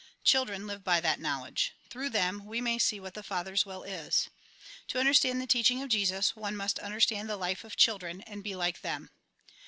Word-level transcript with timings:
Children 0.23 0.65
live 0.65 0.83
by 0.83 0.99
that 0.99 1.19
knowledge; 1.19 1.75
through 1.91 2.09
them 2.09 2.45
we 2.47 2.59
may 2.59 2.79
see 2.79 2.99
what 2.99 3.13
the 3.13 3.21
Father's 3.21 3.67
will 3.67 3.83
is. 3.83 4.31
To 4.87 4.99
understand 4.99 5.39
the 5.39 5.45
teachmg 5.45 5.83
of 5.83 5.89
Jesus, 5.89 6.35
one 6.35 6.55
must 6.57 6.79
understand 6.79 7.29
the 7.29 7.37
life 7.37 7.63
of 7.63 7.75
children, 7.75 8.21
and 8.21 8.43
be 8.43 8.55
like 8.55 8.81
them. 8.81 9.11